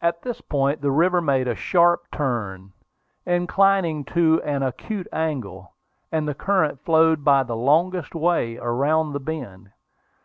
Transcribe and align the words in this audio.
At 0.00 0.22
this 0.22 0.40
point 0.40 0.82
the 0.82 0.92
river 0.92 1.20
made 1.20 1.48
a 1.48 1.56
sharp 1.56 2.02
turn, 2.12 2.72
inclining 3.26 4.04
to 4.04 4.40
an 4.42 4.62
acute 4.62 5.08
angle; 5.12 5.74
and 6.12 6.28
the 6.28 6.32
current 6.34 6.80
flowed 6.84 7.24
by 7.24 7.42
the 7.42 7.56
longest 7.56 8.14
way 8.14 8.56
around 8.56 9.14
the 9.14 9.18
bend. 9.18 9.72